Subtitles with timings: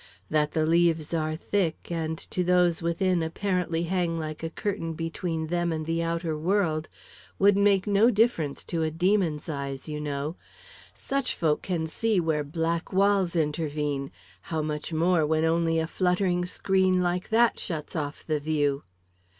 [0.31, 5.45] That the leaves are thick, and, to those within, apparently hang like a curtain between
[5.45, 6.89] them and the outer world,
[7.37, 10.37] would make no difference to a demon's eyes, you know.
[10.95, 14.11] Such folk can see where black walls intervene;
[14.41, 18.81] how much more when only a fluttering screen like that shuts off the view."